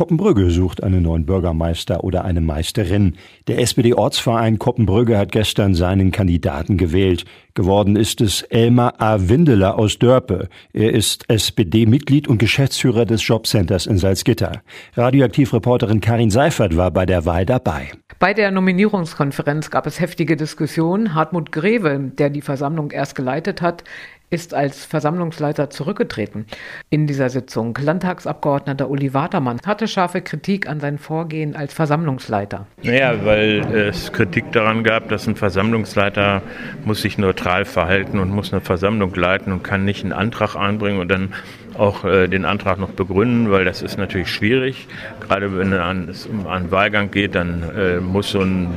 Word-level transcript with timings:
Koppenbrügge 0.00 0.50
sucht 0.50 0.82
einen 0.82 1.02
neuen 1.02 1.26
Bürgermeister 1.26 2.04
oder 2.04 2.24
eine 2.24 2.40
Meisterin. 2.40 3.16
Der 3.48 3.58
SPD-Ortsverein 3.58 4.58
Koppenbrügge 4.58 5.18
hat 5.18 5.30
gestern 5.30 5.74
seinen 5.74 6.10
Kandidaten 6.10 6.78
gewählt. 6.78 7.26
Geworden 7.52 7.96
ist 7.96 8.22
es 8.22 8.40
Elmar 8.40 8.94
A. 8.98 9.28
Windeler 9.28 9.78
aus 9.78 9.98
Dörpe. 9.98 10.48
Er 10.72 10.94
ist 10.94 11.28
SPD-Mitglied 11.28 12.28
und 12.28 12.38
Geschäftsführer 12.38 13.04
des 13.04 13.28
Jobcenters 13.28 13.84
in 13.84 13.98
Salzgitter. 13.98 14.62
Radioaktivreporterin 14.94 16.00
Karin 16.00 16.30
Seifert 16.30 16.78
war 16.78 16.90
bei 16.90 17.04
der 17.04 17.26
Wahl 17.26 17.44
dabei. 17.44 17.90
Bei 18.18 18.32
der 18.32 18.50
Nominierungskonferenz 18.52 19.70
gab 19.70 19.86
es 19.86 20.00
heftige 20.00 20.36
Diskussionen. 20.36 21.14
Hartmut 21.14 21.52
Greve, 21.52 22.10
der 22.16 22.30
die 22.30 22.40
Versammlung 22.40 22.90
erst 22.90 23.16
geleitet 23.16 23.60
hat, 23.60 23.84
ist 24.30 24.54
als 24.54 24.84
Versammlungsleiter 24.84 25.70
zurückgetreten. 25.70 26.46
In 26.88 27.06
dieser 27.06 27.30
Sitzung 27.30 27.76
Landtagsabgeordneter 27.80 28.88
Uli 28.88 29.12
Watermann 29.12 29.58
hatte 29.66 29.88
scharfe 29.88 30.22
Kritik 30.22 30.68
an 30.68 30.78
sein 30.78 30.98
Vorgehen 30.98 31.56
als 31.56 31.74
Versammlungsleiter. 31.74 32.66
Naja, 32.82 33.24
weil 33.24 33.60
es 33.74 34.12
Kritik 34.12 34.52
daran 34.52 34.84
gab, 34.84 35.08
dass 35.08 35.26
ein 35.26 35.34
Versammlungsleiter 35.36 36.42
muss 36.84 37.02
sich 37.02 37.18
neutral 37.18 37.64
verhalten 37.64 38.20
und 38.20 38.30
muss 38.30 38.52
eine 38.52 38.60
Versammlung 38.60 39.14
leiten 39.14 39.52
und 39.52 39.64
kann 39.64 39.84
nicht 39.84 40.04
einen 40.04 40.12
Antrag 40.12 40.54
einbringen 40.54 41.00
und 41.00 41.08
dann 41.08 41.34
auch 41.80 42.04
äh, 42.04 42.28
den 42.28 42.44
Antrag 42.44 42.78
noch 42.78 42.90
begründen, 42.90 43.50
weil 43.50 43.64
das 43.64 43.80
ist 43.80 43.96
natürlich 43.96 44.28
schwierig. 44.28 44.86
Gerade 45.20 45.56
wenn 45.56 45.72
es 46.08 46.26
um 46.26 46.46
einen 46.46 46.70
Wahlgang 46.70 47.10
geht, 47.10 47.34
dann 47.34 47.62
äh, 47.76 48.00
muss 48.00 48.30
so 48.30 48.40
ein 48.40 48.68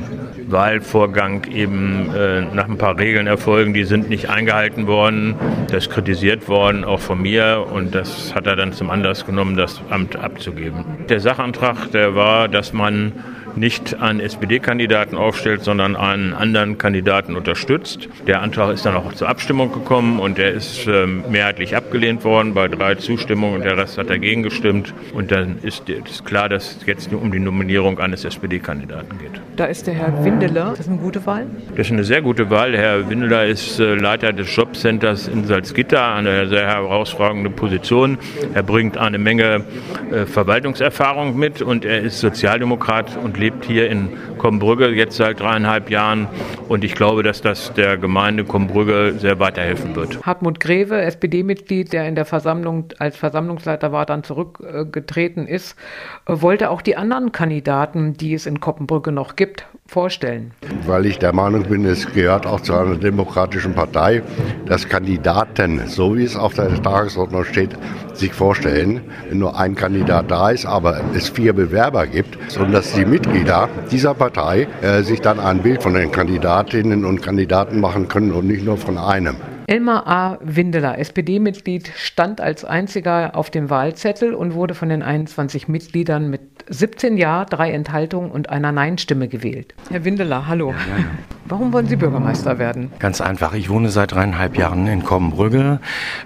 Wahlvorgang 0.48 1.44
eben 1.52 2.10
äh, 2.14 2.42
nach 2.54 2.68
ein 2.68 2.78
paar 2.78 2.98
Regeln 2.98 3.26
erfolgen, 3.26 3.74
die 3.74 3.84
sind 3.84 4.08
nicht 4.08 4.30
eingehalten 4.30 4.86
worden. 4.86 5.34
Das 5.68 5.84
ist 5.84 5.90
kritisiert 5.90 6.48
worden, 6.48 6.84
auch 6.84 7.00
von 7.00 7.20
mir, 7.20 7.66
und 7.70 7.94
das 7.94 8.34
hat 8.34 8.46
er 8.46 8.56
dann 8.56 8.72
zum 8.72 8.90
Anlass 8.90 9.26
genommen, 9.26 9.56
das 9.56 9.82
Amt 9.90 10.16
abzugeben. 10.16 10.84
Der 11.08 11.20
Sachantrag, 11.20 11.90
der 11.92 12.14
war, 12.14 12.48
dass 12.48 12.72
man 12.72 13.12
nicht 13.56 14.00
einen 14.00 14.20
SPD-Kandidaten 14.20 15.16
aufstellt, 15.16 15.62
sondern 15.62 15.96
einen 15.96 16.32
anderen 16.32 16.78
Kandidaten 16.78 17.36
unterstützt. 17.36 18.08
Der 18.26 18.42
Antrag 18.42 18.72
ist 18.74 18.86
dann 18.86 18.96
auch 18.96 19.12
zur 19.12 19.28
Abstimmung 19.28 19.72
gekommen 19.72 20.20
und 20.20 20.38
der 20.38 20.52
ist 20.52 20.86
äh, 20.86 21.06
mehrheitlich 21.06 21.76
abgelehnt 21.76 22.24
worden 22.24 22.54
bei 22.54 22.68
drei 22.68 22.94
Zustimmungen 22.96 23.56
und 23.56 23.64
der 23.64 23.76
Rest 23.76 23.98
hat 23.98 24.10
dagegen 24.10 24.42
gestimmt. 24.42 24.94
Und 25.12 25.30
dann 25.30 25.58
ist, 25.62 25.84
klar, 26.24 26.48
dass 26.48 26.76
es 26.76 26.86
jetzt 26.86 27.12
um 27.12 27.30
die 27.30 27.38
Nominierung 27.38 27.98
eines 27.98 28.24
SPD-Kandidaten 28.24 29.18
geht. 29.18 29.40
Da 29.56 29.66
ist 29.66 29.86
der 29.86 29.94
Herr 29.94 30.24
Windeler. 30.24 30.70
Das 30.70 30.80
ist 30.80 30.88
eine 30.88 30.98
gute 30.98 31.24
Wahl? 31.26 31.46
Das 31.76 31.86
ist 31.86 31.92
eine 31.92 32.04
sehr 32.04 32.22
gute 32.22 32.50
Wahl. 32.50 32.76
Herr 32.76 33.08
Windeler 33.08 33.46
ist 33.46 33.78
äh, 33.78 33.94
Leiter 33.94 34.32
des 34.32 34.54
Jobcenters 34.54 35.28
in 35.28 35.44
Salzgitter, 35.44 36.14
eine 36.14 36.48
sehr 36.48 36.66
herausragende 36.66 37.50
Position. 37.50 38.18
Er 38.52 38.62
bringt 38.62 38.98
eine 38.98 39.18
Menge 39.18 39.64
äh, 40.10 40.26
Verwaltungserfahrung 40.26 41.36
mit 41.36 41.62
und 41.62 41.84
er 41.84 42.00
ist 42.00 42.20
Sozialdemokrat 42.20 43.16
und 43.16 43.38
lebt 43.44 43.66
hier 43.66 43.90
in 43.90 44.08
Kombrügge 44.38 44.88
jetzt 44.88 45.18
seit 45.18 45.38
dreieinhalb 45.38 45.90
Jahren 45.90 46.28
und 46.68 46.82
ich 46.82 46.94
glaube, 46.94 47.22
dass 47.22 47.42
das 47.42 47.74
der 47.74 47.98
Gemeinde 47.98 48.44
Kombrügge 48.44 49.16
sehr 49.18 49.38
weiterhelfen 49.38 49.94
wird. 49.94 50.24
Hartmut 50.24 50.60
Greve, 50.60 51.02
SPD-Mitglied, 51.02 51.92
der 51.92 52.08
in 52.08 52.14
der 52.14 52.24
Versammlung 52.24 52.86
als 52.98 53.18
Versammlungsleiter 53.18 53.92
war, 53.92 54.06
dann 54.06 54.24
zurückgetreten 54.24 55.46
ist, 55.46 55.76
wollte 56.24 56.70
auch 56.70 56.80
die 56.80 56.96
anderen 56.96 57.32
Kandidaten, 57.32 58.14
die 58.14 58.32
es 58.32 58.46
in 58.46 58.60
Koppenbrücke 58.60 59.12
noch 59.12 59.36
gibt, 59.36 59.66
vorstellen. 59.86 60.52
Weil 60.86 61.06
ich 61.06 61.18
der 61.18 61.34
Meinung 61.34 61.64
bin, 61.64 61.84
es 61.84 62.10
gehört 62.12 62.46
auch 62.46 62.60
zu 62.60 62.74
einer 62.74 62.96
demokratischen 62.96 63.74
Partei, 63.74 64.22
dass 64.66 64.88
Kandidaten, 64.88 65.82
so 65.86 66.16
wie 66.16 66.24
es 66.24 66.36
auf 66.36 66.54
der 66.54 66.82
Tagesordnung 66.82 67.44
steht, 67.44 67.76
sich 68.14 68.32
vorstellen, 68.32 69.02
wenn 69.28 69.38
nur 69.38 69.58
ein 69.58 69.74
Kandidat 69.74 70.30
da 70.30 70.50
ist, 70.50 70.66
aber 70.66 71.00
es 71.14 71.28
vier 71.28 71.52
Bewerber 71.52 72.06
gibt, 72.06 72.38
sondern 72.50 72.72
dass 72.72 72.92
die 72.92 73.04
Mitglieder 73.04 73.68
dieser 73.90 74.14
Partei 74.14 74.68
äh, 74.80 75.02
sich 75.02 75.20
dann 75.20 75.38
ein 75.38 75.62
Bild 75.62 75.82
von 75.82 75.94
den 75.94 76.10
Kandidatinnen 76.10 77.04
und 77.04 77.22
Kandidaten 77.22 77.80
machen 77.80 78.08
können 78.08 78.32
und 78.32 78.46
nicht 78.46 78.64
nur 78.64 78.78
von 78.78 78.98
einem. 78.98 79.36
Elmar 79.66 80.06
A. 80.06 80.38
Windeler, 80.42 80.98
SPD-Mitglied, 80.98 81.90
stand 81.96 82.40
als 82.40 82.66
einziger 82.66 83.34
auf 83.34 83.48
dem 83.48 83.70
Wahlzettel 83.70 84.34
und 84.34 84.52
wurde 84.52 84.74
von 84.74 84.90
den 84.90 85.02
21 85.02 85.68
Mitgliedern 85.68 86.28
mit 86.28 86.43
17 86.78 87.16
Ja, 87.16 87.44
drei 87.44 87.70
Enthaltungen 87.70 88.30
und 88.30 88.50
einer 88.50 88.72
Nein-Stimme 88.72 89.28
gewählt. 89.28 89.74
Herr 89.90 90.04
Windeler, 90.04 90.46
hallo. 90.46 90.70
Ja, 90.70 90.98
ja. 90.98 91.04
Warum 91.46 91.74
wollen 91.74 91.86
Sie 91.86 91.96
Bürgermeister 91.96 92.58
werden? 92.58 92.90
Ganz 92.98 93.20
einfach. 93.20 93.52
Ich 93.52 93.68
wohne 93.68 93.90
seit 93.90 94.12
dreieinhalb 94.12 94.56
Jahren 94.56 94.86
in 94.86 95.04
Kommenbrügge, 95.04 95.78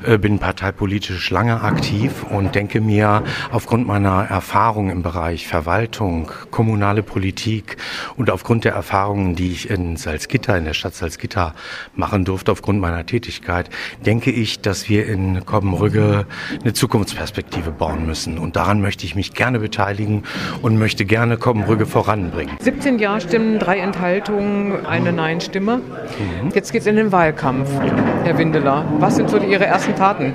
äh, 0.07 0.17
bin 0.17 0.39
parteipolitisch 0.39 1.31
lange 1.33 1.61
aktiv 1.61 2.25
und 2.31 2.55
denke 2.55 2.81
mir, 2.81 3.25
aufgrund 3.51 3.89
meiner 3.89 4.27
Erfahrung 4.31 4.91
im 4.91 5.03
Bereich 5.03 5.49
Verwaltung, 5.49 6.31
kommunale 6.53 7.03
Politik 7.03 7.79
und 8.17 8.31
aufgrund 8.31 8.65
der 8.65 8.75
Erfahrungen, 8.75 9.35
die 9.35 9.51
ich 9.51 9.69
in 9.69 9.97
Salzgitter, 9.97 10.57
in 10.57 10.67
der 10.67 10.75
Stadt 10.75 10.95
Salzgitter 10.95 11.53
machen 11.97 12.25
durfte, 12.25 12.53
aufgrund 12.53 12.81
meiner 12.81 13.05
Tätigkeit, 13.05 13.71
denke 14.07 14.31
ich, 14.31 14.61
dass 14.61 14.89
wir 14.89 15.07
in 15.09 15.45
Kommenbrügge 15.45 16.27
eine 16.63 16.73
Zukunftsperspektive 16.75 17.73
bauen 17.73 18.07
müssen. 18.07 18.39
Und 18.39 18.55
daran 18.55 18.81
möchte 18.81 19.05
ich 19.05 19.17
mich 19.17 19.35
gerne 19.35 19.59
beteiligen 19.59 20.23
und 20.63 20.79
möchte 20.79 21.05
gerne 21.05 21.39
Kommenbrügge 21.39 21.87
voranbringen. 21.87 22.57
17 22.61 23.01
Ja-Stimmen, 23.01 23.59
drei 23.59 23.79
Enthaltungen, 23.79 24.87
eine 24.87 25.09
eine 25.19 25.29
Nein-Stimme. 25.29 25.77
Mhm. 25.79 26.51
Jetzt 26.55 26.73
geht 26.73 26.83
es 26.83 26.87
in 26.87 26.97
den 26.97 27.13
Wahlkampf, 27.13 27.69
Herr 28.25 28.39
Windeler. 28.39 28.85
Was 28.99 29.17
sind 29.17 29.29
so 29.31 29.39
Ihre 29.39 29.67
ersten 29.67 29.95
Taten? 29.97 30.33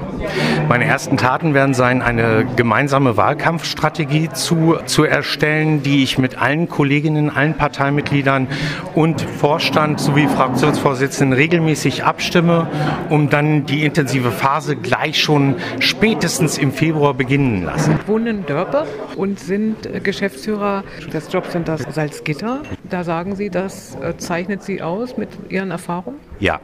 Meine 0.68 0.86
ersten 0.86 1.18
Taten 1.18 1.54
werden 1.54 1.74
sein, 1.74 2.02
eine 2.02 2.46
gemeinsame 2.56 3.18
Wahlkampfstrategie 3.18 4.30
zu, 4.30 4.78
zu 4.86 5.04
erstellen, 5.04 5.84
die 5.84 6.04
ich 6.04 6.18
mit 6.18 6.42
allen 6.42 6.70
Kolleginnen, 6.70 7.30
allen 7.30 7.56
Parteimitgliedern 7.56 8.48
und 8.94 9.22
Vorstand 9.22 10.00
sowie 10.00 10.28
Fraktionsvorsitzenden 10.28 11.34
regelmäßig 11.34 12.04
abstimme, 12.04 12.68
um 13.10 13.30
dann 13.30 13.66
die 13.66 13.86
intensive 13.86 14.32
Phase 14.32 14.76
gleich 14.76 15.22
schon 15.22 15.56
spätestens 15.80 16.58
im 16.58 16.72
Februar 16.72 17.14
beginnen 17.14 17.64
lassen. 17.64 18.00
Wohnen 18.08 18.28
in 18.28 18.46
Dörpe 18.46 18.86
und 19.16 19.40
sind 19.40 20.04
Geschäftsführer 20.04 20.84
des 21.12 21.32
Jobcenters 21.32 21.86
Salzgitter. 21.92 22.62
Da 22.94 23.04
sagen 23.04 23.36
Sie, 23.36 23.50
das 23.50 23.96
äh, 23.96 24.18
zeichnet 24.18 24.62
Sie 24.62 24.84
aus 24.84 25.18
mit 25.18 25.30
Ihren 25.50 25.72
Erfahrungen? 25.72 26.20
Ja, 26.44 26.60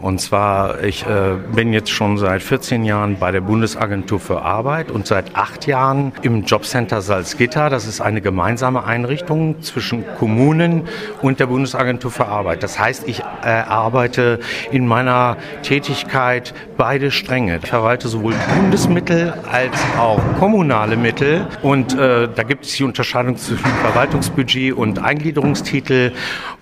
und 0.00 0.20
zwar, 0.20 0.82
ich 0.82 1.06
äh, 1.06 1.36
bin 1.54 1.72
jetzt 1.72 1.92
schon 1.92 2.18
seit 2.18 2.42
14 2.42 2.84
Jahren 2.84 3.20
bei 3.20 3.30
der 3.30 3.40
Bundesagentur 3.40 4.18
für 4.18 4.42
Arbeit 4.42 4.90
und 4.90 5.06
seit 5.06 5.36
acht 5.36 5.68
Jahren 5.68 6.10
im 6.22 6.42
Jobcenter 6.42 7.02
Salzgitter. 7.02 7.70
Das 7.70 7.86
ist 7.86 8.00
eine 8.00 8.20
gemeinsame 8.20 8.82
Einrichtung 8.82 9.62
zwischen 9.62 10.04
Kommunen 10.18 10.88
und 11.20 11.38
der 11.38 11.46
Bundesagentur 11.46 12.10
für 12.10 12.26
Arbeit. 12.26 12.64
Das 12.64 12.80
heißt, 12.80 13.06
ich 13.06 13.20
äh, 13.20 13.46
arbeite 13.46 14.40
in 14.72 14.88
meiner 14.88 15.36
Tätigkeit 15.62 16.52
beide 16.76 17.12
Stränge. 17.12 17.60
Ich 17.62 17.68
verwalte 17.68 18.08
sowohl 18.08 18.34
Bundesmittel 18.56 19.34
als 19.52 19.78
auch 20.00 20.20
kommunale 20.40 20.96
Mittel 20.96 21.46
und 21.62 21.94
äh, 21.94 22.26
da 22.26 22.42
gibt 22.42 22.64
es 22.64 22.72
die 22.72 22.82
Unterscheidung 22.82 23.36
zwischen 23.36 23.70
Verwaltungsbudget 23.82 24.72
und 24.72 24.98
Eingliederungstitel 24.98 26.10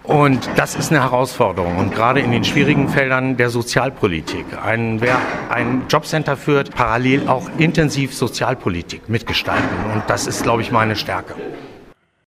und 0.05 0.49
das 0.57 0.75
ist 0.75 0.91
eine 0.91 1.03
Herausforderung. 1.03 1.77
Und 1.77 1.95
gerade 1.95 2.21
in 2.21 2.33
den 2.33 2.45
schwierigen 2.45 2.89
Feldern 2.89 3.37
der 3.37 3.51
Sozialpolitik. 3.51 4.47
Ein, 4.65 5.01
wer 5.01 5.19
ein 5.51 5.83
Jobcenter 5.89 6.37
führt, 6.37 6.75
parallel 6.75 7.29
auch 7.29 7.51
intensiv 7.59 8.15
Sozialpolitik 8.15 9.09
mitgestalten. 9.09 9.69
Und 9.95 10.03
das 10.09 10.27
ist, 10.27 10.43
glaube 10.43 10.63
ich, 10.63 10.73
meine 10.73 10.97
Stärke. 10.97 11.35